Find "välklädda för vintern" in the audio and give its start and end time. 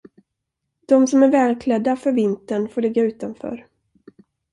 1.31-2.69